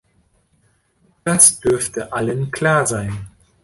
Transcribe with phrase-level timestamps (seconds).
[1.25, 3.27] Das dürfte allen klar sein.